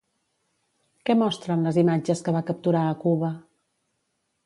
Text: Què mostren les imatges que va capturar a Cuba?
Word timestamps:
Què 1.09 1.17
mostren 1.19 1.69
les 1.69 1.79
imatges 1.83 2.25
que 2.29 2.35
va 2.39 2.43
capturar 2.51 2.85
a 2.87 2.99
Cuba? 3.07 3.35